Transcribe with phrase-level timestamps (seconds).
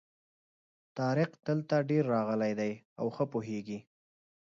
[0.97, 3.79] طارق دلته ډېر راغلی دی او ښه پوهېږي.